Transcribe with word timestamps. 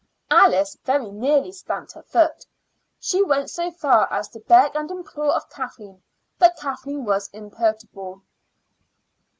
Alice 0.31 0.75
very 0.83 1.11
nearly 1.11 1.51
stamped 1.51 1.91
her 1.91 2.01
foot. 2.01 2.47
She 2.99 3.21
went 3.21 3.51
so 3.51 3.69
far 3.69 4.11
as 4.11 4.27
to 4.29 4.39
beg 4.39 4.75
and 4.75 4.89
implore 4.89 5.31
of 5.35 5.47
Kathleen, 5.51 6.01
but 6.39 6.57
Kathleen 6.57 7.05
was 7.05 7.29
imperturbable. 7.33 8.23